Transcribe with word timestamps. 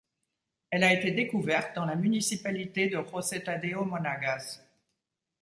Elle 0.71 0.83
a 0.83 0.93
été 0.93 1.11
découverte 1.11 1.75
dans 1.75 1.85
la 1.85 1.95
municipalité 1.95 2.87
de 2.87 2.97
José 3.13 3.43
Tadeo 3.43 3.85
Monagas. 3.85 4.59